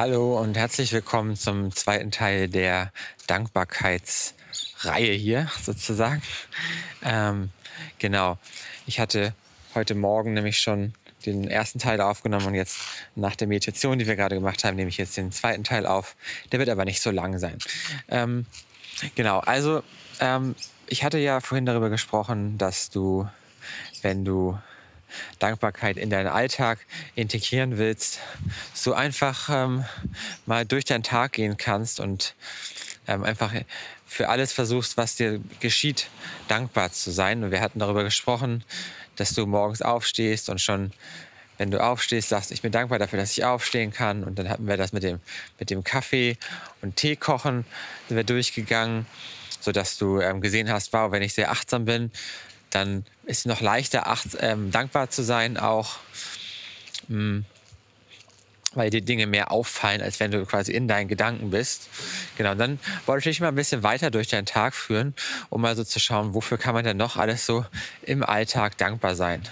[0.00, 2.92] Hallo und herzlich willkommen zum zweiten Teil der
[3.26, 6.22] Dankbarkeitsreihe hier sozusagen.
[7.02, 7.50] Ähm,
[7.98, 8.38] genau,
[8.86, 9.34] ich hatte
[9.74, 10.94] heute Morgen nämlich schon
[11.26, 12.78] den ersten Teil aufgenommen und jetzt
[13.16, 16.14] nach der Meditation, die wir gerade gemacht haben, nehme ich jetzt den zweiten Teil auf.
[16.52, 17.58] Der wird aber nicht so lang sein.
[18.06, 18.46] Ähm,
[19.16, 19.82] genau, also
[20.20, 20.54] ähm,
[20.86, 23.28] ich hatte ja vorhin darüber gesprochen, dass du,
[24.02, 24.56] wenn du
[25.38, 26.78] Dankbarkeit in deinen Alltag
[27.14, 28.20] integrieren willst,
[28.74, 29.84] so einfach ähm,
[30.46, 32.34] mal durch deinen Tag gehen kannst und
[33.06, 33.52] ähm, einfach
[34.06, 36.08] für alles versuchst, was dir geschieht,
[36.48, 37.44] dankbar zu sein.
[37.44, 38.64] Und wir hatten darüber gesprochen,
[39.16, 40.92] dass du morgens aufstehst und schon,
[41.58, 44.24] wenn du aufstehst, sagst, ich bin dankbar dafür, dass ich aufstehen kann.
[44.24, 45.20] Und dann hatten wir das mit dem,
[45.58, 46.36] mit dem Kaffee
[46.80, 47.66] und Tee kochen,
[48.08, 49.06] sind wir durchgegangen,
[49.60, 52.10] sodass du ähm, gesehen hast, wow, wenn ich sehr achtsam bin,
[52.70, 55.96] dann ist es noch leichter, acht, ähm, dankbar zu sein, auch
[57.08, 57.44] mh, hm,
[58.74, 61.88] weil die Dinge mehr auffallen, als wenn du quasi in deinen Gedanken bist.
[62.36, 65.14] Genau, und dann wollte ich dich mal ein bisschen weiter durch deinen Tag führen,
[65.48, 67.64] um mal so zu schauen, wofür kann man denn noch alles so
[68.02, 69.42] im Alltag dankbar sein.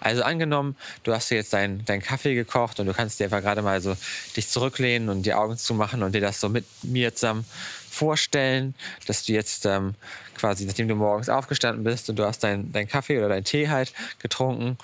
[0.00, 3.40] Also angenommen, du hast dir jetzt deinen dein Kaffee gekocht und du kannst dir einfach
[3.40, 3.96] gerade mal so
[4.36, 7.44] dich zurücklehnen und die Augen zumachen und dir das so mit mir zusammen
[7.90, 8.74] vorstellen,
[9.06, 9.94] dass du jetzt ähm,
[10.42, 13.68] quasi, nachdem du morgens aufgestanden bist und du hast deinen dein Kaffee oder deinen Tee
[13.68, 14.76] halt getrunken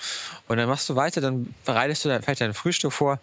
[0.47, 3.19] und dann machst du weiter, dann bereitest du dann vielleicht dein Frühstück vor.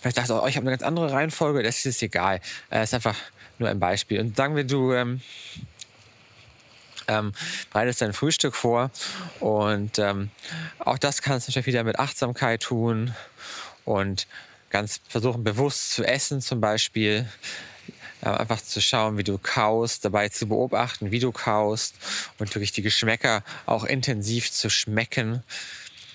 [0.00, 2.40] Vielleicht dachtest du, oh, ich habe eine ganz andere Reihenfolge, das ist egal.
[2.70, 3.16] Das äh, ist einfach
[3.58, 4.18] nur ein Beispiel.
[4.18, 5.20] Und sagen wir, du ähm,
[7.06, 7.34] ähm,
[7.70, 8.90] bereitest dein Frühstück vor
[9.38, 10.30] und ähm,
[10.78, 13.14] auch das kannst du natürlich wieder mit Achtsamkeit tun
[13.84, 14.26] und
[14.70, 17.28] ganz versuchen bewusst zu essen zum Beispiel
[18.30, 21.94] einfach zu schauen, wie du kaust, dabei zu beobachten, wie du kaust
[22.38, 25.42] und wirklich die Geschmäcker auch intensiv zu schmecken.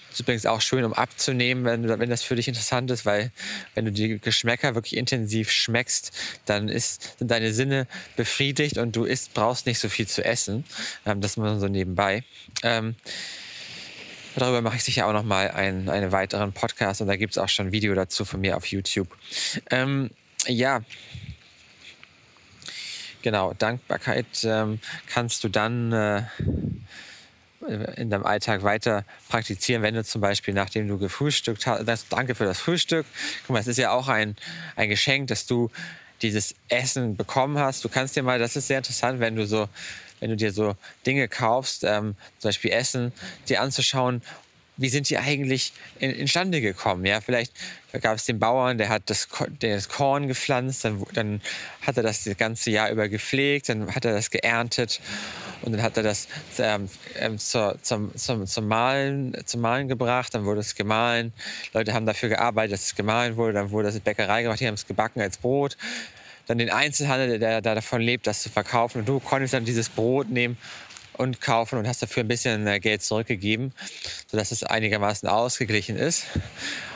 [0.10, 3.32] Das ist übrigens auch schön, um abzunehmen, wenn, wenn das für dich interessant ist, weil
[3.76, 6.12] wenn du die Geschmäcker wirklich intensiv schmeckst,
[6.46, 10.66] dann ist, sind deine Sinne befriedigt und du isst, brauchst nicht so viel zu essen.
[11.06, 12.24] Ähm, das muss man so nebenbei.
[12.64, 12.96] Ähm,
[14.38, 17.38] Darüber mache ich sicher auch noch mal einen, einen weiteren Podcast und da gibt es
[17.40, 19.08] auch schon ein Video dazu von mir auf YouTube.
[19.72, 20.12] Ähm,
[20.46, 20.82] ja,
[23.28, 26.22] Genau, Dankbarkeit ähm, kannst du dann äh,
[27.98, 32.46] in deinem Alltag weiter praktizieren, wenn du zum Beispiel, nachdem du gefrühstückt hast, danke für
[32.46, 33.06] das Frühstück.
[33.46, 34.38] Guck mal, es ist ja auch ein,
[34.78, 35.70] ein Geschenk, dass du
[36.22, 37.84] dieses Essen bekommen hast.
[37.84, 39.68] Du kannst dir mal, das ist sehr interessant, wenn du so
[40.22, 43.12] wenn du dir so Dinge kaufst, ähm, zum Beispiel Essen,
[43.50, 44.22] dir anzuschauen,
[44.78, 47.06] wie sind die eigentlich in, instande gekommen?
[47.06, 47.52] Ja, vielleicht
[48.02, 49.28] gab es den Bauern, der hat das,
[49.60, 51.42] das Korn gepflanzt, dann, dann
[51.82, 55.02] hat er das das ganze Jahr über gepflegt, dann hat er das geerntet
[55.64, 56.28] und dann hat er das
[56.60, 56.90] ähm,
[57.20, 61.34] ähm zur, zum, zum, zum, Mahlen, zum Mahlen gebracht, dann wurde es gemahlen.
[61.74, 64.68] Leute haben dafür gearbeitet, dass es gemahlen wurde, dann wurde es in Bäckerei gemacht, die
[64.68, 65.76] haben es gebacken als Brot.
[66.46, 69.00] Dann den Einzelhandel, der, der davon lebt, das zu verkaufen.
[69.00, 70.58] Und du konntest dann dieses Brot nehmen
[71.18, 73.74] und kaufen und hast dafür ein bisschen äh, Geld zurückgegeben,
[74.28, 76.26] sodass es einigermaßen ausgeglichen ist.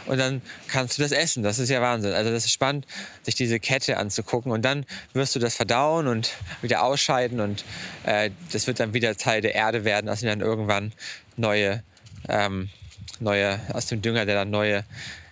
[0.06, 1.44] Und dann kannst du das essen.
[1.44, 2.14] Das ist ja Wahnsinn.
[2.14, 2.86] Also das ist spannend,
[3.24, 4.52] sich diese Kette anzugucken.
[4.52, 7.40] Und dann wirst du das verdauen und wieder ausscheiden.
[7.40, 7.64] Und
[8.06, 10.92] äh, das wird dann wieder Teil der Erde werden, aus dem dann irgendwann
[11.38, 11.84] neue,
[12.30, 12.70] ähm,
[13.20, 14.84] neue aus dem Dünger, der dann neue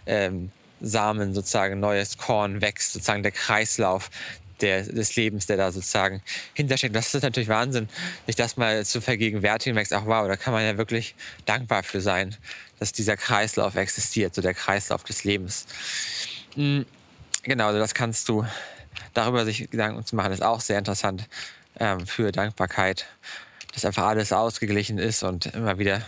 [0.06, 0.52] ähm,
[0.82, 4.10] Samen sozusagen, neues Korn wächst, sozusagen der Kreislauf
[4.62, 6.22] der, des Lebens, der da sozusagen
[6.54, 6.96] hintersteckt.
[6.96, 7.90] Das ist natürlich Wahnsinn,
[8.26, 9.76] sich das mal zu vergegenwärtigen.
[9.76, 11.16] Merkst, ach wow, da kann man ja wirklich
[11.46, 12.36] dankbar für sein,
[12.80, 15.66] dass dieser Kreislauf existiert, so der Kreislauf des Lebens.
[16.56, 16.86] Mhm.
[17.44, 18.46] Genau, also das kannst du
[19.14, 21.28] darüber sich Gedanken zu machen, ist auch sehr interessant
[21.80, 23.06] ähm, für Dankbarkeit,
[23.74, 26.02] dass einfach alles ausgeglichen ist und immer wieder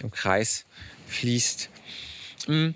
[0.00, 0.64] im Kreis
[1.08, 1.68] fließt.
[2.46, 2.74] Mhm.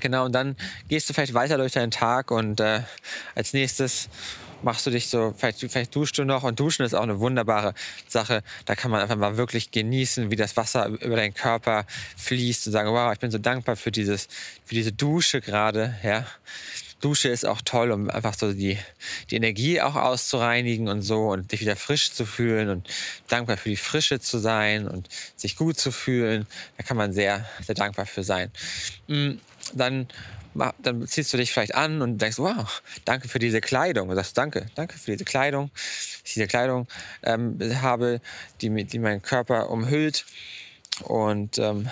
[0.00, 0.56] Genau, und dann
[0.88, 2.82] gehst du vielleicht weiter durch deinen Tag und äh,
[3.34, 4.08] als nächstes
[4.62, 7.74] machst du dich so, vielleicht, vielleicht duschst du noch und duschen ist auch eine wunderbare
[8.08, 8.42] Sache.
[8.64, 11.84] Da kann man einfach mal wirklich genießen, wie das Wasser über deinen Körper
[12.16, 14.28] fließt und sagen, wow, ich bin so dankbar für dieses,
[14.64, 16.26] für diese Dusche gerade, ja.
[17.00, 18.78] Dusche ist auch toll, um einfach so die,
[19.30, 22.88] die Energie auch auszureinigen und so und dich wieder frisch zu fühlen und
[23.28, 26.46] dankbar für die Frische zu sein und sich gut zu fühlen.
[26.76, 28.50] Da kann man sehr, sehr dankbar für sein.
[29.06, 29.34] Mm,
[29.74, 30.08] dann
[30.82, 34.08] dann ziehst du dich vielleicht an und denkst, wow, danke für diese Kleidung.
[34.08, 35.70] Und sagst, danke, danke für diese Kleidung.
[36.24, 36.88] Ich diese Kleidung
[37.22, 38.20] ähm, habe,
[38.60, 40.26] die, die meinen Körper umhüllt.
[41.04, 41.88] Und ähm,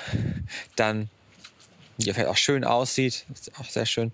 [0.76, 1.11] dann
[1.98, 3.25] die vielleicht auch schön aussieht.
[3.32, 4.12] Ist auch sehr schön.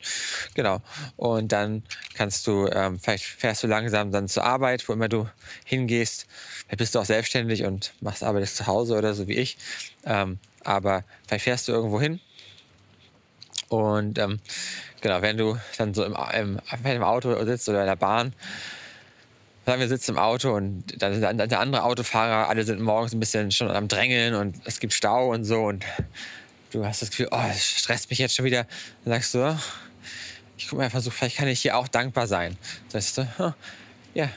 [0.55, 0.81] Genau.
[1.17, 1.82] Und dann
[2.14, 5.29] kannst du, ähm, vielleicht fährst du langsam dann zur Arbeit, wo immer du
[5.64, 6.26] hingehst.
[6.67, 9.58] Vielleicht bist du auch selbstständig und machst arbeitest zu Hause oder so wie ich.
[10.05, 12.20] Ähm, aber vielleicht fährst du irgendwo hin
[13.69, 14.38] Und ähm,
[15.00, 18.32] genau, wenn du dann so im, im, im Auto sitzt oder in der Bahn,
[19.67, 23.20] sagen wir sitzen im Auto und dann sind der andere Autofahrer, alle sind morgens ein
[23.20, 25.84] bisschen schon am Drängeln und es gibt Stau und so und
[26.72, 28.66] du hast das Gefühl, oh, das stresst mich jetzt schon wieder.
[29.04, 29.58] Dann sagst du,
[30.56, 32.56] ich gucke mal, versuche, vielleicht kann ich hier auch dankbar sein.
[32.88, 33.54] Sagst du,
[34.14, 34.28] ja,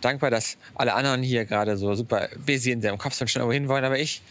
[0.00, 3.54] dankbar, dass alle anderen hier gerade so super busy in ihrem Kopf sind, schon irgendwo
[3.54, 4.22] hin wollen, aber ich,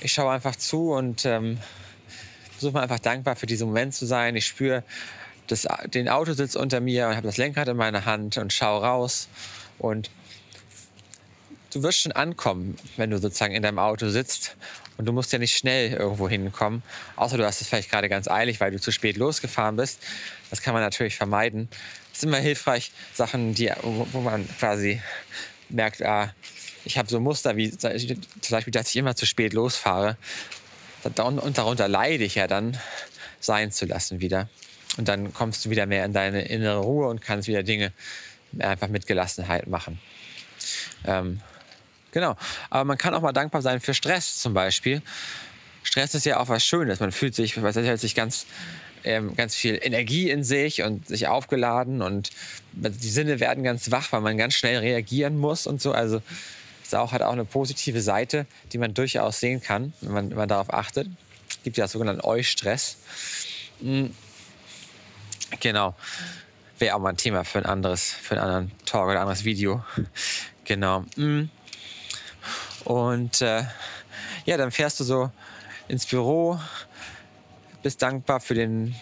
[0.00, 1.58] ich schaue einfach zu und ähm,
[2.52, 4.36] versuche mal einfach dankbar für diesen Moment zu sein.
[4.36, 4.84] Ich spüre
[5.48, 9.28] das, den Autositz unter mir und habe das Lenkrad in meiner Hand und schaue raus
[9.78, 10.10] und
[11.72, 14.56] du wirst schon ankommen, wenn du sozusagen in deinem Auto sitzt
[15.00, 16.82] und du musst ja nicht schnell irgendwo hinkommen,
[17.16, 19.98] außer du hast es vielleicht gerade ganz eilig, weil du zu spät losgefahren bist.
[20.50, 21.70] Das kann man natürlich vermeiden.
[22.12, 25.00] Es ist immer hilfreich, Sachen, die, wo man quasi
[25.70, 26.34] merkt, ah,
[26.84, 27.92] ich habe so Muster, wie zum
[28.50, 30.18] Beispiel, dass ich immer zu spät losfahre.
[31.02, 32.78] Und darunter leide ich ja dann,
[33.40, 34.50] sein zu lassen wieder.
[34.98, 37.94] Und dann kommst du wieder mehr in deine innere Ruhe und kannst wieder Dinge
[38.58, 39.98] einfach mit Gelassenheit machen.
[41.06, 41.40] Ähm,
[42.12, 42.36] genau.
[42.70, 45.02] Aber man kann auch mal dankbar sein für Stress zum Beispiel.
[45.82, 47.00] Stress ist ja auch was Schönes.
[47.00, 48.46] Man fühlt sich, man hält sich ganz,
[49.04, 52.30] ähm, ganz viel Energie in sich und sich aufgeladen und
[52.72, 55.92] die Sinne werden ganz wach, weil man ganz schnell reagieren muss und so.
[55.92, 56.22] Also
[56.84, 60.36] es auch, hat auch eine positive Seite, die man durchaus sehen kann, wenn man, wenn
[60.36, 61.08] man darauf achtet.
[61.48, 62.96] Es gibt ja sogenannten Eustress.
[63.80, 64.14] Mhm.
[65.60, 65.94] Genau.
[66.78, 69.44] Wäre auch mal ein Thema für ein anderes, für einen anderen Talk oder ein anderes
[69.44, 69.84] Video.
[70.64, 71.04] Genau.
[71.16, 71.50] Mhm.
[72.84, 73.64] Und äh,
[74.44, 75.30] ja, dann fährst du so
[75.88, 76.58] ins Büro,
[77.82, 78.94] bist dankbar für den,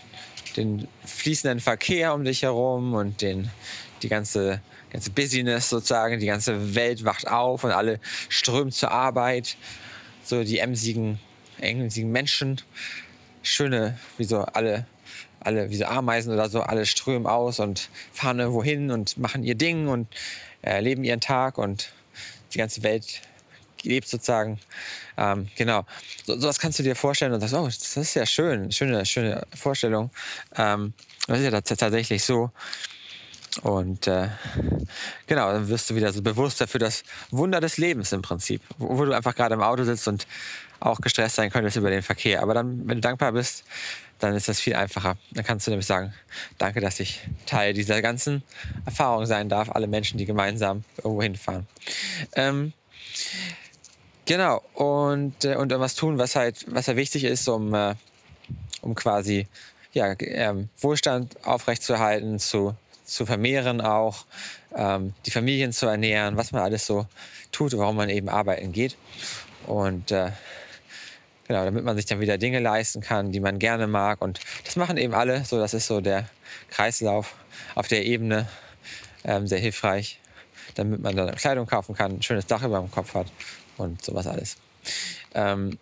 [0.57, 3.51] den fließenden Verkehr um dich herum und den,
[4.03, 4.61] die ganze,
[4.91, 9.57] ganze Business sozusagen, die ganze Welt wacht auf und alle strömen zur Arbeit.
[10.25, 11.19] So die emsigen,
[11.59, 12.61] emsigen Menschen.
[13.43, 14.87] Schöne, wie so alle
[15.41, 19.45] alle wie so Ameisen oder so, alle strömen aus und fahren irgendwo hin und machen
[19.45, 20.09] ihr Ding und
[20.63, 21.93] äh, leben ihren Tag und
[22.53, 23.23] die ganze Welt
[23.85, 24.59] lebt sozusagen.
[25.17, 25.85] Ähm, genau.
[26.25, 29.47] So, sowas kannst du dir vorstellen und sagst, oh, das ist ja schön, schöne, schöne
[29.55, 30.11] Vorstellung.
[30.57, 30.93] Ähm,
[31.27, 32.51] das ist ja tatsächlich so.
[33.63, 34.29] Und äh,
[35.27, 38.99] genau, dann wirst du wieder so bewusster für das Wunder des Lebens im Prinzip, wo,
[38.99, 40.27] wo du einfach gerade im Auto sitzt und
[40.81, 42.43] auch gestresst sein könntest über den Verkehr.
[42.43, 43.65] Aber dann, wenn du dankbar bist,
[44.19, 45.17] dann ist das viel einfacher.
[45.33, 46.13] Dann kannst du nämlich sagen,
[46.59, 48.43] danke, dass ich Teil dieser ganzen
[48.85, 51.67] Erfahrung sein darf, alle Menschen, die gemeinsam irgendwo hinfahren.
[52.35, 52.73] Ähm,
[54.29, 57.95] genau, und, äh, und was tun, was halt, was halt wichtig ist, um, äh,
[58.83, 59.49] um quasi
[59.93, 64.27] ja, ähm, Wohlstand aufrechtzuerhalten, zu, zu vermehren auch,
[64.77, 67.07] ähm, die Familien zu ernähren, was man alles so
[67.51, 68.97] tut, warum man eben arbeiten geht.
[69.67, 70.31] Und äh,
[71.47, 74.21] Genau, damit man sich dann wieder Dinge leisten kann, die man gerne mag.
[74.21, 75.47] Und das machen eben alle.
[75.47, 76.29] So, das ist so der
[76.69, 77.37] Kreislauf
[77.75, 78.47] auf der Ebene
[79.25, 80.21] ähm, sehr hilfreich,
[80.75, 83.29] damit man dann Kleidung kaufen kann, ein schönes Dach über dem Kopf hat
[83.79, 84.57] und sowas alles.
[85.35, 85.79] Ähm,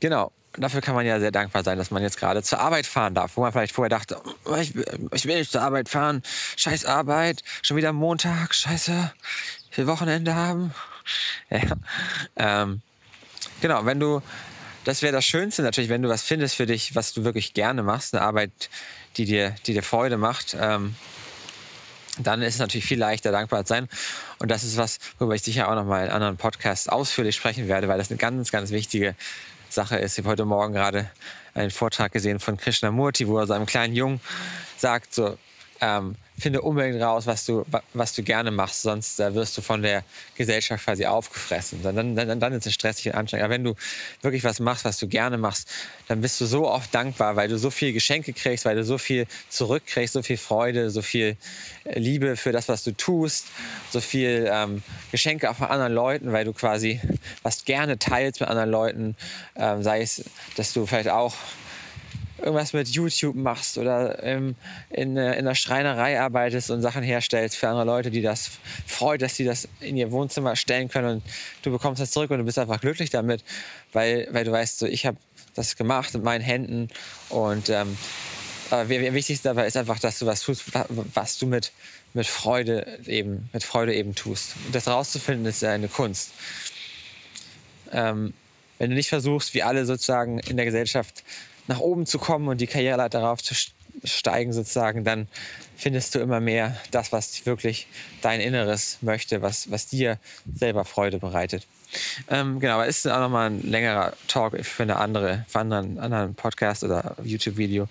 [0.00, 3.14] genau, dafür kann man ja sehr dankbar sein, dass man jetzt gerade zur Arbeit fahren
[3.14, 4.74] darf, wo man vielleicht vorher dachte, oh, ich,
[5.12, 6.22] ich, will nicht zur Arbeit fahren,
[6.56, 9.12] scheiß Arbeit, schon wieder Montag, scheiße,
[9.70, 10.74] ich will Wochenende haben.
[11.48, 11.62] Ja.
[12.36, 12.82] Ähm,
[13.62, 14.20] genau, wenn du
[14.88, 17.82] das wäre das Schönste natürlich, wenn du was findest für dich, was du wirklich gerne
[17.82, 18.70] machst, eine Arbeit,
[19.18, 20.56] die dir, die dir Freude macht.
[20.58, 20.96] Ähm,
[22.18, 23.88] dann ist es natürlich viel leichter, dankbar zu sein.
[24.38, 27.68] Und das ist was, worüber ich sicher auch noch mal in anderen Podcasts ausführlich sprechen
[27.68, 29.14] werde, weil das eine ganz, ganz wichtige
[29.68, 30.18] Sache ist.
[30.18, 31.10] Ich habe heute Morgen gerade
[31.54, 34.20] einen Vortrag gesehen von Krishnamurti, wo er seinem kleinen Jungen
[34.76, 35.36] sagt, so,
[35.80, 37.64] ähm, finde unbedingt raus, was du,
[37.94, 40.04] was du gerne machst, sonst äh, wirst du von der
[40.36, 41.82] Gesellschaft quasi aufgefressen.
[41.82, 43.44] Dann, dann, dann ist es stressig und anstrengend.
[43.44, 43.74] Aber wenn du
[44.22, 45.68] wirklich was machst, was du gerne machst,
[46.06, 48.98] dann bist du so oft dankbar, weil du so viel Geschenke kriegst, weil du so
[48.98, 51.36] viel zurückkriegst, so viel Freude, so viel
[51.84, 53.46] äh, Liebe für das, was du tust,
[53.90, 57.00] so viel ähm, Geschenke auch von anderen Leuten, weil du quasi
[57.42, 59.16] was gerne teilst mit anderen Leuten,
[59.56, 60.24] ähm, sei es,
[60.56, 61.34] dass du vielleicht auch
[62.38, 64.54] irgendwas mit YouTube machst oder ähm,
[64.90, 68.50] in, äh, in der Schreinerei arbeitest und Sachen herstellst für andere Leute, die das
[68.86, 71.22] freut, dass sie das in ihr Wohnzimmer stellen können und
[71.62, 73.44] du bekommst das zurück und du bist einfach glücklich damit,
[73.92, 75.16] weil, weil du weißt, so, ich habe
[75.54, 76.88] das gemacht mit meinen Händen
[77.28, 77.96] und ähm,
[78.70, 80.64] aber wichtig dabei ist einfach, dass du was tust,
[81.14, 81.72] was du mit,
[82.12, 84.54] mit Freude eben, mit Freude eben tust.
[84.66, 86.32] Und das rauszufinden ist eine Kunst.
[87.90, 88.34] Ähm,
[88.78, 91.24] wenn du nicht versuchst, wie alle sozusagen in der Gesellschaft
[91.68, 93.54] nach oben zu kommen und die Karriereleiter darauf zu
[94.04, 95.28] steigen sozusagen, dann
[95.76, 97.86] findest du immer mehr das, was wirklich
[98.20, 100.18] dein Inneres möchte, was, was dir
[100.52, 101.66] selber Freude bereitet.
[102.28, 106.34] Ähm, genau, aber ist auch nochmal ein längerer Talk für eine andere, für einen anderen
[106.34, 107.88] Podcast oder YouTube-Video.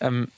[0.00, 0.28] Ähm,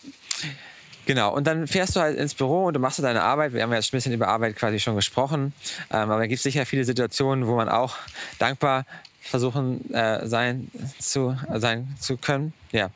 [1.07, 3.53] Genau, und dann fährst du halt ins Büro und du machst deine Arbeit.
[3.53, 5.53] Wir haben jetzt ein bisschen über Arbeit quasi schon gesprochen.
[5.93, 7.95] Ähm, aber es gibt sicher viele Situationen, wo man auch
[8.41, 8.85] dankbar
[9.29, 12.53] versuchen äh, sein, zu, sein zu können.
[12.73, 12.91] Ja.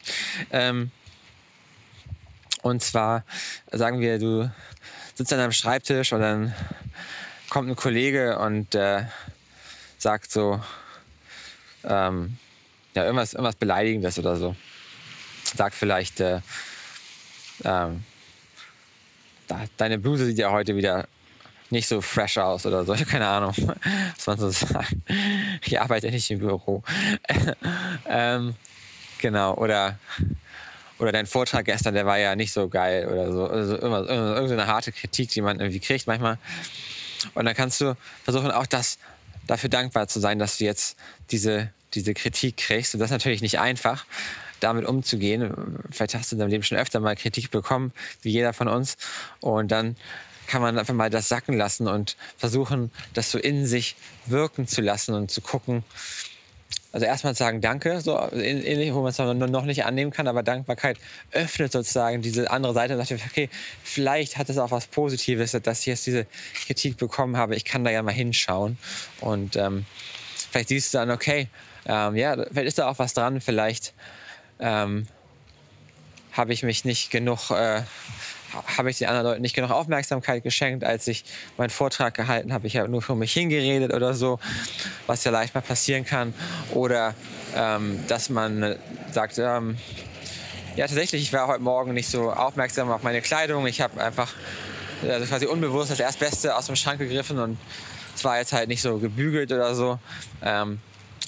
[0.50, 0.90] Ähm,
[2.62, 3.24] und zwar
[3.72, 4.50] sagen wir, du
[5.14, 6.54] sitzt an deinem Schreibtisch und dann
[7.48, 9.04] kommt ein Kollege und äh,
[9.98, 10.62] sagt so,
[11.84, 12.36] ähm,
[12.94, 14.56] ja, irgendwas, irgendwas Beleidigendes oder so.
[15.44, 16.40] Sagt vielleicht, äh,
[17.64, 18.04] ähm,
[19.76, 21.08] deine Bluse sieht ja heute wieder
[21.70, 22.94] nicht so fresh aus oder so.
[23.10, 23.54] Keine Ahnung,
[24.16, 24.94] was man so sagt.
[25.64, 26.82] Ich arbeite nicht im Büro.
[28.08, 28.54] ähm,
[29.18, 29.98] genau, oder,
[30.98, 33.46] oder dein Vortrag gestern, der war ja nicht so geil oder so.
[33.46, 36.38] Also immer, irgendeine harte Kritik, die man irgendwie kriegt manchmal.
[37.34, 38.98] Und dann kannst du versuchen, auch das
[39.46, 40.96] dafür dankbar zu sein, dass du jetzt
[41.30, 42.94] diese, diese Kritik kriegst.
[42.94, 44.06] Und das ist natürlich nicht einfach
[44.60, 45.78] damit umzugehen.
[45.90, 47.92] Vielleicht hast du in deinem Leben schon öfter mal Kritik bekommen,
[48.22, 48.96] wie jeder von uns.
[49.40, 49.96] Und dann
[50.50, 53.94] kann man einfach mal das sacken lassen und versuchen, das so in sich
[54.26, 55.84] wirken zu lassen und zu gucken.
[56.92, 60.98] Also erstmal sagen Danke, so ähnlich, wo man es noch nicht annehmen kann, aber Dankbarkeit
[61.30, 63.48] öffnet sozusagen diese andere Seite und sagt, okay,
[63.84, 66.26] vielleicht hat es auch was Positives, dass ich jetzt diese
[66.66, 67.54] Kritik bekommen habe.
[67.54, 68.76] Ich kann da ja mal hinschauen
[69.20, 69.86] und ähm,
[70.50, 71.46] vielleicht siehst du dann, okay,
[71.86, 73.94] ähm, ja, vielleicht ist da auch was dran, vielleicht
[74.58, 75.06] ähm,
[76.32, 77.82] habe ich mich nicht genug, äh,
[78.76, 81.24] habe ich den anderen Leuten nicht genug Aufmerksamkeit geschenkt, als ich
[81.56, 82.66] meinen Vortrag gehalten habe.
[82.66, 84.38] Ich habe nur für mich hingeredet oder so,
[85.06, 86.34] was ja leicht mal passieren kann.
[86.72, 87.14] Oder
[87.54, 88.76] ähm, dass man
[89.12, 89.76] sagt, ähm,
[90.76, 93.66] ja tatsächlich, ich war heute Morgen nicht so aufmerksam auf meine Kleidung.
[93.66, 94.32] Ich habe einfach
[95.08, 97.58] also quasi unbewusst das Erstbeste aus dem Schrank gegriffen und
[98.14, 99.98] es war jetzt halt nicht so gebügelt oder so.
[100.42, 100.80] Ähm,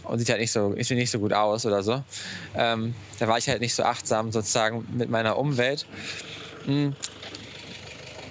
[0.05, 2.03] und sieht halt nicht so, sieht nicht so gut aus oder so.
[2.57, 5.87] Ähm, da war ich halt nicht so achtsam sozusagen mit meiner Umwelt.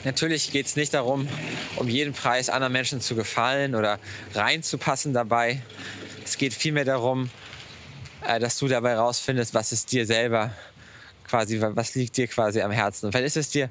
[0.03, 1.27] Natürlich geht es nicht darum,
[1.75, 3.99] um jeden Preis anderen Menschen zu gefallen oder
[4.33, 5.61] reinzupassen dabei.
[6.25, 7.29] Es geht vielmehr darum,
[8.25, 10.51] äh, dass du dabei rausfindest, was ist dir selber
[11.27, 13.05] quasi, was liegt dir quasi am Herzen.
[13.05, 13.69] Und vielleicht ist es dir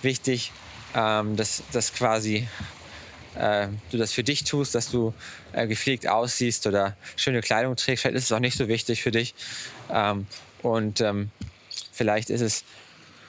[0.00, 0.52] wichtig,
[0.94, 2.48] ähm, dass, dass quasi
[3.34, 5.14] äh, du das für dich tust, dass du
[5.52, 8.02] äh, gepflegt aussiehst oder schöne Kleidung trägst.
[8.02, 9.34] Vielleicht ist es auch nicht so wichtig für dich.
[9.90, 10.26] Ähm,
[10.62, 11.30] und ähm,
[11.92, 12.64] vielleicht ist es,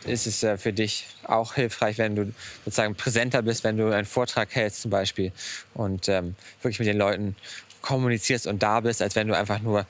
[0.06, 2.34] ist es äh, für dich auch hilfreich, wenn du
[2.66, 5.32] sozusagen präsenter bist, wenn du einen Vortrag hältst zum Beispiel
[5.74, 7.36] und ähm, wirklich mit den Leuten
[7.82, 9.86] kommunizierst und da bist, als wenn du einfach nur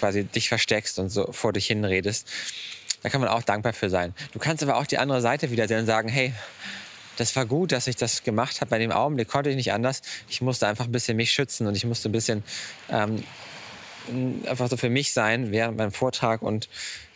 [0.00, 2.28] quasi dich versteckst und so vor dich hinredest.
[3.02, 4.14] Da kann man auch dankbar für sein.
[4.32, 6.34] Du kannst aber auch die andere Seite wieder sehen und sagen, hey,
[7.16, 8.70] das war gut, dass ich das gemacht habe.
[8.70, 10.02] Bei dem Augenblick konnte ich nicht anders.
[10.28, 12.42] Ich musste einfach ein bisschen mich schützen und ich musste ein bisschen
[12.90, 13.22] ähm,
[14.46, 16.68] einfach so für mich sein während meinem Vortrag und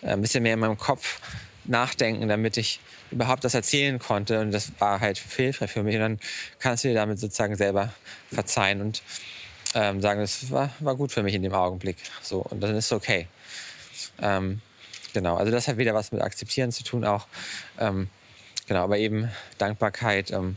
[0.02, 1.20] äh, ein bisschen mehr in meinem Kopf
[1.64, 4.40] nachdenken, damit ich überhaupt das erzählen konnte.
[4.40, 5.94] Und das war halt hilfreich für mich.
[5.96, 6.20] Und dann
[6.58, 7.92] kannst du dir damit sozusagen selber
[8.32, 9.02] verzeihen und
[9.74, 11.96] ähm, sagen, das war, war gut für mich in dem Augenblick.
[12.22, 13.28] So, und dann ist es okay.
[14.20, 14.60] Ähm,
[15.12, 17.26] genau, also das hat wieder was mit Akzeptieren zu tun auch.
[17.78, 18.08] Ähm,
[18.70, 20.56] Genau, aber eben Dankbarkeit ähm,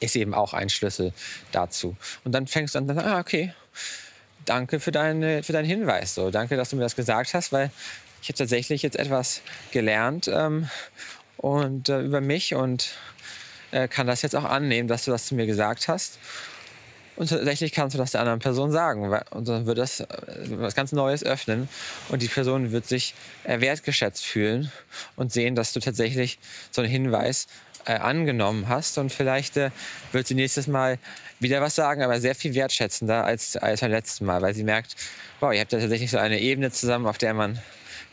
[0.00, 1.12] ist eben auch ein Schlüssel
[1.52, 1.96] dazu.
[2.24, 3.54] Und dann fängst du an, ah, okay,
[4.44, 6.16] danke für, deine, für deinen Hinweis.
[6.16, 7.70] So, danke, dass du mir das gesagt hast, weil
[8.24, 10.66] ich habe tatsächlich jetzt etwas gelernt ähm,
[11.36, 12.94] und äh, über mich und
[13.70, 16.18] äh, kann das jetzt auch annehmen, dass du das zu mir gesagt hast.
[17.16, 19.12] Und tatsächlich kannst du das der anderen Person sagen.
[19.28, 20.06] Und dann wird das äh,
[20.52, 21.68] was ganz Neues öffnen.
[22.08, 23.14] Und die Person wird sich
[23.44, 24.72] äh, wertgeschätzt fühlen
[25.16, 26.38] und sehen, dass du tatsächlich
[26.70, 27.46] so einen Hinweis
[27.84, 28.96] äh, angenommen hast.
[28.96, 29.70] Und vielleicht äh,
[30.12, 30.98] wird sie nächstes Mal
[31.40, 34.96] wieder was sagen, aber sehr viel wertschätzender als, als beim letzten Mal, weil sie merkt,
[35.40, 37.60] wow, ihr habt ja tatsächlich so eine Ebene zusammen, auf der man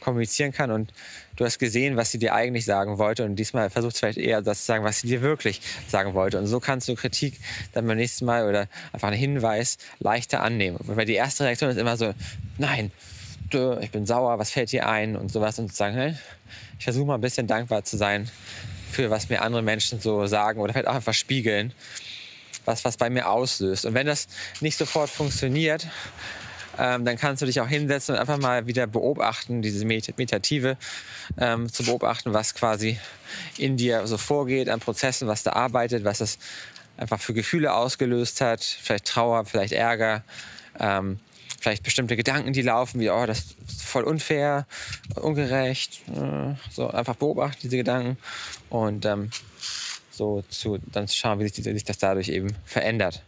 [0.01, 0.91] kommunizieren kann und
[1.37, 4.59] du hast gesehen, was sie dir eigentlich sagen wollte und diesmal versucht vielleicht eher das
[4.59, 6.37] zu sagen, was sie dir wirklich sagen wollte.
[6.37, 7.39] Und so kannst du Kritik
[7.73, 10.77] dann beim nächsten Mal oder einfach einen Hinweis leichter annehmen.
[10.81, 12.13] Weil die erste Reaktion ist immer so,
[12.57, 12.91] nein,
[13.81, 16.17] ich bin sauer, was fällt dir ein und sowas und zu sagen,
[16.77, 18.29] ich versuche mal ein bisschen dankbar zu sein
[18.91, 21.73] für was mir andere Menschen so sagen oder vielleicht auch einfach spiegeln,
[22.65, 23.85] was was bei mir auslöst.
[23.85, 24.27] Und wenn das
[24.59, 25.87] nicht sofort funktioniert,
[26.77, 30.77] ähm, dann kannst du dich auch hinsetzen und einfach mal wieder beobachten, diese Meditative
[31.37, 32.99] ähm, zu beobachten, was quasi
[33.57, 36.37] in dir so vorgeht an Prozessen, was da arbeitet, was es
[36.97, 40.23] einfach für Gefühle ausgelöst hat, vielleicht Trauer, vielleicht Ärger,
[40.79, 41.19] ähm,
[41.59, 44.65] vielleicht bestimmte Gedanken, die laufen, wie, oh, das ist voll unfair,
[45.15, 48.17] ungerecht, äh, so einfach beobachten diese Gedanken
[48.69, 49.29] und ähm,
[50.11, 53.23] so zu, dann schauen, wie sich, sich das dadurch eben verändert.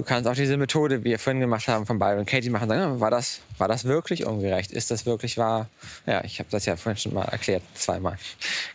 [0.00, 3.00] Du kannst auch diese Methode, wie wir vorhin gemacht haben, von Byron Katie machen, sagen,
[3.00, 4.72] war das, war das wirklich ungerecht?
[4.72, 5.68] Ist das wirklich wahr?
[6.06, 8.16] Ja, ich habe das ja vorhin schon mal erklärt, zweimal.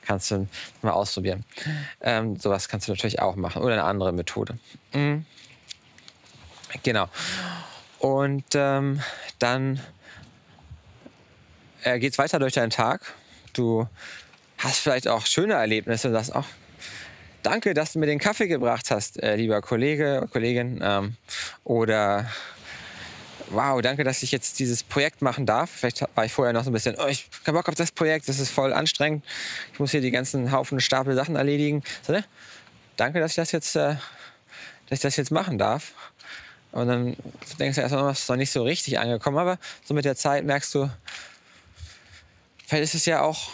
[0.05, 0.47] Kannst du
[0.83, 1.43] mal ausprobieren.
[1.99, 3.63] Ähm, sowas kannst du natürlich auch machen.
[3.63, 4.59] Oder eine andere Methode.
[4.93, 5.25] Mhm.
[6.83, 7.07] Genau.
[7.97, 9.01] Und ähm,
[9.39, 9.79] dann
[11.81, 13.01] äh, geht es weiter durch deinen Tag.
[13.53, 13.87] Du
[14.59, 16.45] hast vielleicht auch schöne Erlebnisse und sagst, auch
[17.45, 20.79] danke, dass du mir den Kaffee gebracht hast, äh, lieber Kollege, Kollegin.
[20.81, 21.15] Ähm,
[21.63, 22.29] oder
[23.49, 25.69] wow, danke, dass ich jetzt dieses Projekt machen darf.
[25.69, 28.27] Vielleicht war ich vorher noch so ein bisschen, oh, ich habe Bock auf das Projekt,
[28.27, 29.23] das ist voll anstrengend.
[29.73, 31.83] Ich muss hier die ganzen Haufen Stapel Sachen erledigen.
[32.01, 32.25] So, ne?
[32.97, 33.95] Danke, dass ich das jetzt, äh,
[34.89, 35.93] dass ich das jetzt machen darf.
[36.71, 37.15] Und dann
[37.59, 40.43] denkst du erstmal, es ist noch nicht so richtig angekommen, aber so mit der Zeit
[40.45, 40.89] merkst du,
[42.65, 43.49] vielleicht ist es ja auch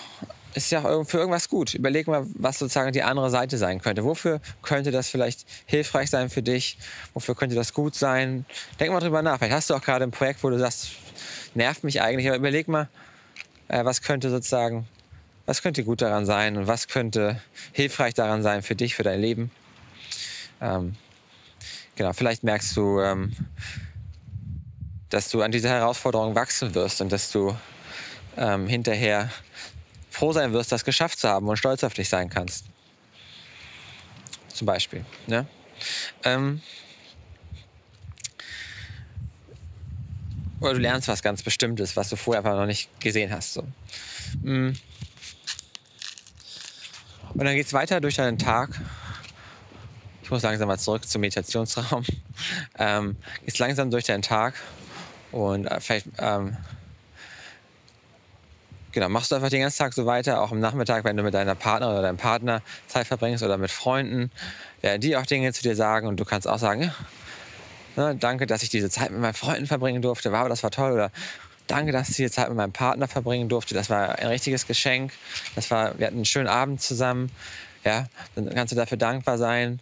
[0.53, 1.73] ist ja für irgendwas gut.
[1.73, 4.03] Überleg mal, was sozusagen die andere Seite sein könnte.
[4.03, 6.77] Wofür könnte das vielleicht hilfreich sein für dich?
[7.13, 8.45] Wofür könnte das gut sein?
[8.79, 9.37] Denk mal drüber nach.
[9.37, 10.91] Vielleicht hast du auch gerade ein Projekt, wo du sagst,
[11.53, 12.89] nervt mich eigentlich, aber überleg mal,
[13.67, 14.87] äh, was könnte sozusagen,
[15.45, 17.41] was könnte gut daran sein und was könnte
[17.71, 19.51] hilfreich daran sein für dich, für dein Leben.
[20.59, 20.95] Ähm,
[21.95, 23.33] genau, vielleicht merkst du, ähm,
[25.09, 27.55] dass du an dieser Herausforderung wachsen wirst und dass du
[28.37, 29.29] ähm, hinterher
[30.21, 32.65] froh sein wirst, das geschafft zu haben und stolz auf dich sein kannst.
[34.49, 35.03] Zum Beispiel.
[35.25, 35.47] Ne?
[36.23, 36.61] Ähm,
[40.59, 43.53] oder du lernst was ganz Bestimmtes, was du vorher einfach noch nicht gesehen hast.
[43.53, 43.63] So.
[44.43, 44.73] Mm.
[47.33, 48.79] Und dann geht es weiter durch deinen Tag.
[50.21, 52.05] Ich muss langsam mal zurück zum Meditationsraum.
[52.79, 54.55] Ähm, gehst langsam durch deinen Tag
[55.31, 56.57] und äh, vielleicht ähm,
[58.91, 61.33] genau, machst du einfach den ganzen Tag so weiter, auch am Nachmittag, wenn du mit
[61.33, 64.31] deiner Partnerin oder deinem Partner Zeit verbringst oder mit Freunden,
[64.81, 66.91] werden die auch Dinge zu dir sagen und du kannst auch sagen,
[67.95, 70.93] ne, danke, dass ich diese Zeit mit meinen Freunden verbringen durfte, wow, das war toll.
[70.93, 71.11] Oder
[71.67, 75.13] danke, dass ich diese Zeit mit meinem Partner verbringen durfte, das war ein richtiges Geschenk,
[75.55, 77.31] das war, wir hatten einen schönen Abend zusammen,
[77.83, 79.79] ja, dann kannst du dafür dankbar sein.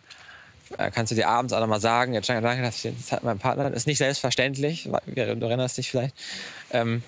[0.78, 3.24] Äh, kannst du dir abends auch nochmal sagen, jetzt danke, dass ich die Zeit mit
[3.24, 6.16] meinem Partner, das ist nicht selbstverständlich, du erinnerst dich vielleicht,
[6.72, 7.02] ähm,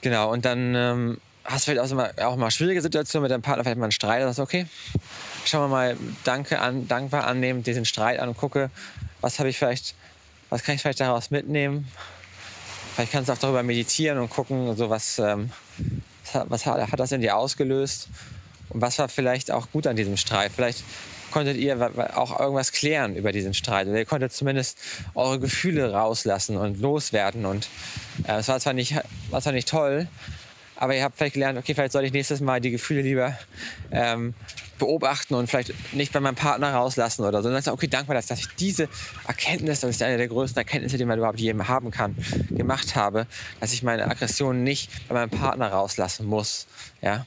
[0.00, 3.42] Genau, und dann ähm, hast du vielleicht auch, mal, auch mal schwierige Situationen mit deinem
[3.42, 4.66] Partner, vielleicht mal einen Streit, und sagst, okay,
[5.44, 8.70] schauen wir mal danke an, dankbar annehmen, diesen Streit an und gucke,
[9.20, 9.94] was habe ich vielleicht,
[10.50, 11.88] was kann ich vielleicht daraus mitnehmen.
[12.94, 15.50] Vielleicht kannst du auch darüber meditieren und gucken, so was, ähm,
[16.32, 18.08] was hat, hat das in dir ausgelöst
[18.70, 20.52] und was war vielleicht auch gut an diesem Streit.
[20.54, 20.84] Vielleicht
[21.30, 23.86] konntet ihr auch irgendwas klären über diesen Streit.
[23.86, 24.78] Oder ihr konntet zumindest
[25.14, 27.44] eure Gefühle rauslassen und loswerden.
[27.44, 27.68] Und
[28.24, 28.94] äh, war zwar nicht,
[29.30, 30.08] war zwar nicht toll,
[30.80, 33.36] aber ihr habt vielleicht gelernt, okay, vielleicht soll ich nächstes Mal die Gefühle lieber
[33.90, 34.34] ähm,
[34.78, 37.48] beobachten und vielleicht nicht bei meinem Partner rauslassen oder so.
[37.48, 38.88] Und dann du, okay, dankbar, dass, dass ich diese
[39.26, 42.16] Erkenntnis, das ist eine der größten Erkenntnisse, die man überhaupt jedem haben kann,
[42.50, 43.26] gemacht habe,
[43.58, 46.68] dass ich meine Aggression nicht bei meinem Partner rauslassen muss.
[47.02, 47.26] Ja?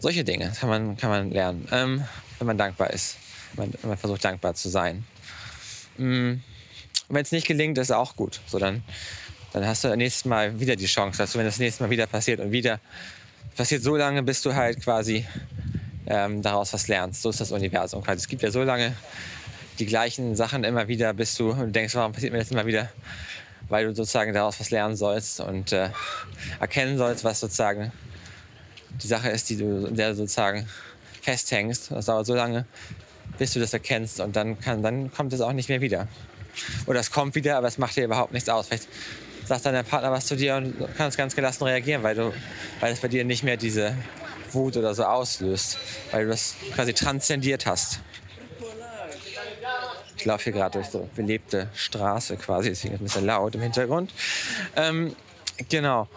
[0.00, 1.68] Solche Dinge kann man, kann man lernen.
[1.70, 2.04] Ähm,
[2.40, 3.16] wenn man dankbar ist.
[3.54, 5.04] Wenn man, versucht, dankbar zu sein.
[5.96, 6.32] Mm.
[6.32, 8.40] Und wenn es nicht gelingt, ist auch gut.
[8.46, 8.82] So, dann,
[9.52, 12.06] dann hast du das nächste Mal wieder die Chance, du, wenn das nächste Mal wieder
[12.06, 12.80] passiert und wieder
[13.56, 15.26] passiert so lange, bis du halt quasi
[16.06, 17.22] ähm, daraus was lernst.
[17.22, 18.02] So ist das Universum.
[18.06, 18.94] Es gibt ja so lange
[19.78, 22.90] die gleichen Sachen immer wieder, bis du denkst, warum passiert mir das immer wieder?
[23.68, 25.90] Weil du sozusagen daraus was lernen sollst und äh,
[26.60, 27.92] erkennen sollst, was sozusagen
[29.02, 30.68] die Sache ist, die du, der sozusagen
[31.22, 31.90] festhängst.
[31.90, 32.66] Das dauert so lange,
[33.38, 36.08] bis du das erkennst und dann, kann, dann kommt es auch nicht mehr wieder.
[36.86, 38.68] Oder es kommt wieder, aber es macht dir überhaupt nichts aus.
[38.68, 38.88] Vielleicht
[39.44, 42.32] sagt dann dein Partner was zu dir und kannst ganz gelassen reagieren, weil, du,
[42.80, 43.96] weil es bei dir nicht mehr diese
[44.52, 45.78] Wut oder so auslöst,
[46.10, 48.00] weil du das quasi transzendiert hast.
[50.16, 53.62] Ich laufe hier gerade durch so belebte Straße quasi, deswegen ist ein bisschen laut im
[53.62, 54.12] Hintergrund.
[54.76, 55.16] Ähm,
[55.68, 56.08] genau.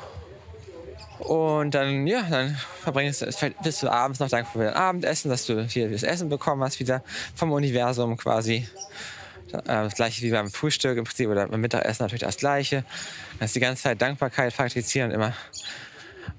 [1.23, 5.45] Und dann, ja, dann verbringst du, bis du abends noch dankbar für dein Abendessen, dass
[5.45, 7.01] du hier das Essen bekommen hast, wieder
[7.35, 8.67] vom Universum quasi.
[9.53, 12.83] Äh, das gleiche wie beim Frühstück im Prinzip oder beim Mittagessen natürlich das gleiche.
[13.39, 15.33] Kannst die ganze Zeit Dankbarkeit praktizieren und immer.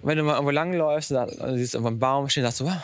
[0.02, 2.76] wenn du mal irgendwo langläufst und du siehst irgendwo einen Baum stehen, sagst du, wow,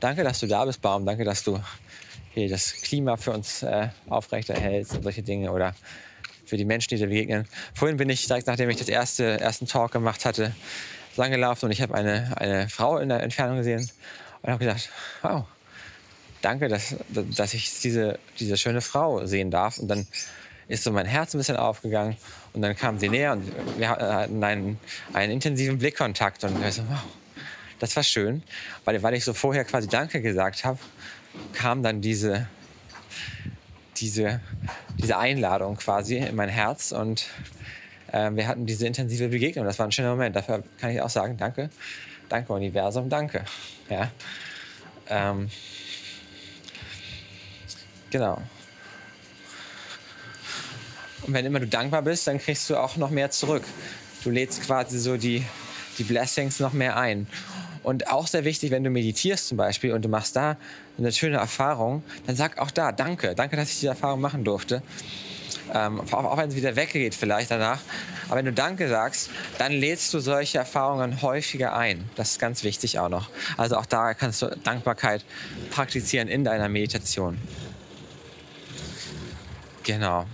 [0.00, 1.60] danke, dass du da bist, Baum, danke, dass du
[2.34, 5.74] hier das Klima für uns äh, aufrechterhältst und solche Dinge oder
[6.44, 7.46] für die Menschen, die dir begegnen.
[7.74, 10.52] Vorhin bin ich direkt nachdem ich das erste ersten Talk gemacht hatte,
[11.16, 13.88] lang gelaufen und ich habe eine, eine Frau in der Entfernung gesehen
[14.42, 14.88] und habe gedacht,
[15.22, 15.44] wow,
[16.42, 19.78] danke, dass, dass ich diese, diese schöne Frau sehen darf.
[19.78, 20.06] Und dann
[20.68, 22.16] ist so mein Herz ein bisschen aufgegangen
[22.52, 24.78] und dann kam sie näher und wir hatten einen,
[25.12, 27.02] einen intensiven Blickkontakt und ich so, wow,
[27.80, 28.42] das war schön,
[28.84, 30.78] weil, weil ich so vorher quasi Danke gesagt habe,
[31.52, 32.46] kam dann diese,
[33.96, 34.40] diese,
[34.96, 37.26] diese Einladung quasi in mein Herz und
[38.12, 39.64] äh, wir hatten diese intensive Begegnung.
[39.64, 40.36] Das war ein schöner Moment.
[40.36, 41.70] Dafür kann ich auch sagen, danke,
[42.28, 43.44] danke Universum, danke.
[43.88, 44.10] Ja.
[45.08, 45.48] Ähm,
[48.10, 48.40] genau.
[51.22, 53.64] Und wenn immer du dankbar bist, dann kriegst du auch noch mehr zurück.
[54.24, 55.44] Du lädst quasi so die,
[55.98, 57.26] die Blessings noch mehr ein.
[57.82, 60.56] Und auch sehr wichtig, wenn du meditierst zum Beispiel und du machst da
[60.98, 63.34] eine schöne Erfahrung, dann sag auch da Danke.
[63.34, 64.82] Danke, dass ich diese Erfahrung machen durfte.
[65.72, 67.80] Ähm, auch, wenn es wieder weggeht vielleicht danach.
[68.28, 72.08] Aber wenn du Danke sagst, dann lädst du solche Erfahrungen häufiger ein.
[72.16, 73.30] Das ist ganz wichtig auch noch.
[73.56, 75.24] Also auch da kannst du Dankbarkeit
[75.70, 77.38] praktizieren in deiner Meditation.
[79.82, 80.26] Genau.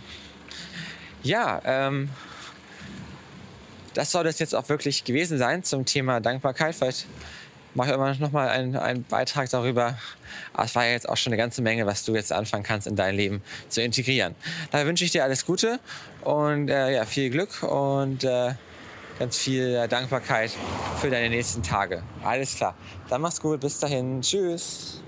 [1.22, 2.10] Ja, ähm,
[3.94, 6.74] das soll das jetzt auch wirklich gewesen sein zum Thema Dankbarkeit.
[6.74, 7.06] Vielleicht
[7.76, 9.96] mache ich immer noch mal einen, einen Beitrag darüber.
[10.54, 12.86] Aber es war ja jetzt auch schon eine ganze Menge, was du jetzt anfangen kannst,
[12.86, 14.34] in dein Leben zu integrieren.
[14.72, 15.78] Daher wünsche ich dir alles Gute
[16.22, 18.54] und äh, ja, viel Glück und äh,
[19.18, 20.52] ganz viel äh, Dankbarkeit
[21.00, 22.02] für deine nächsten Tage.
[22.24, 22.74] Alles klar.
[23.08, 23.60] Dann mach's gut.
[23.60, 24.20] Bis dahin.
[24.22, 25.02] Tschüss.